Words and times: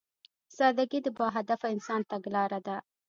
سادهګي 0.57 0.99
د 1.03 1.07
باهدفه 1.19 1.67
انسان 1.75 2.01
تګلاره 2.11 2.59
ده. 2.67 2.77